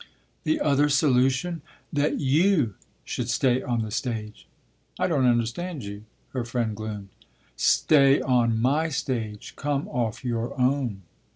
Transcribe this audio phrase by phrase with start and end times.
[0.45, 1.61] "The other solution?"
[1.93, 2.73] "That you
[3.05, 4.47] should stay on the stage."
[4.97, 7.09] "I don't understand you," her friend gloomed.
[7.55, 9.55] "Stay on my stage.
[9.55, 11.03] Come off your own."